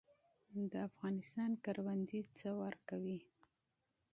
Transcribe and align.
د 0.71 0.73
افغانستان 0.89 1.51
کروندې 1.63 2.19
څه 2.37 2.49
ورکوي؟ 2.63 3.19